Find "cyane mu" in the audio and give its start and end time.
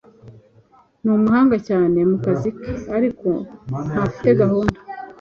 1.67-2.17